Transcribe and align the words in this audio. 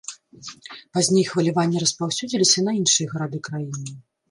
Пазней 0.97 1.25
хваляванні 1.33 1.83
распаўсюдзіліся 1.85 2.59
на 2.71 2.77
іншыя 2.81 3.07
гарады 3.15 3.45
краіны. 3.51 3.97